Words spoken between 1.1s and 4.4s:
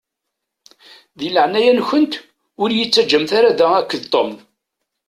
Di leɛnaya-nkent ur yi-ttaǧǧamt ara da akked Tom.